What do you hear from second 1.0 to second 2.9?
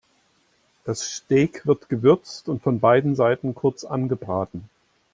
Steak wird gewürzt und von